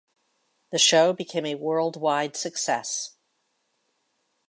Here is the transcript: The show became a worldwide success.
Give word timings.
The 0.71 0.79
show 0.79 1.13
became 1.13 1.45
a 1.45 1.53
worldwide 1.53 2.35
success. 2.35 3.17